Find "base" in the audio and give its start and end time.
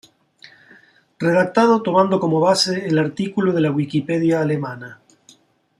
2.39-2.87